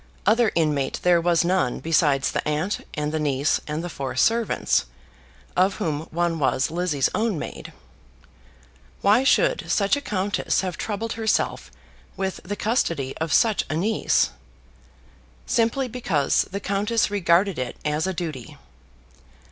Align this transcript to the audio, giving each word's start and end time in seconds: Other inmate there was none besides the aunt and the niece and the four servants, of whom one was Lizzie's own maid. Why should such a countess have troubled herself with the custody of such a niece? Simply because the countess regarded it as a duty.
Other 0.25 0.51
inmate 0.55 0.99
there 1.03 1.21
was 1.21 1.45
none 1.45 1.79
besides 1.79 2.31
the 2.31 2.41
aunt 2.49 2.83
and 2.95 3.11
the 3.11 3.19
niece 3.19 3.61
and 3.67 3.83
the 3.83 3.87
four 3.89 4.15
servants, 4.15 4.85
of 5.55 5.75
whom 5.75 6.07
one 6.09 6.39
was 6.39 6.71
Lizzie's 6.71 7.07
own 7.13 7.37
maid. 7.37 7.71
Why 9.01 9.23
should 9.23 9.69
such 9.71 9.95
a 9.95 10.01
countess 10.01 10.61
have 10.61 10.75
troubled 10.75 11.13
herself 11.13 11.69
with 12.17 12.39
the 12.43 12.55
custody 12.55 13.15
of 13.19 13.31
such 13.31 13.63
a 13.69 13.75
niece? 13.75 14.31
Simply 15.45 15.87
because 15.87 16.45
the 16.49 16.59
countess 16.59 17.11
regarded 17.11 17.59
it 17.59 17.77
as 17.85 18.07
a 18.07 18.13
duty. 18.15 18.57